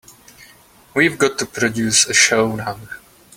We've 0.95 1.19
got 1.19 1.37
to 1.37 1.45
produce 1.45 2.07
a 2.07 2.13
show 2.15 2.55
now. 2.55 2.79